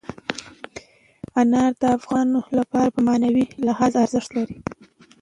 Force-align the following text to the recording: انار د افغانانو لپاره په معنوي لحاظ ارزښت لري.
انار 1.39 1.71
د 1.81 1.83
افغانانو 1.97 2.41
لپاره 2.59 2.87
په 2.95 2.99
معنوي 3.07 3.45
لحاظ 3.67 3.91
ارزښت 4.03 4.29
لري. 4.37 4.57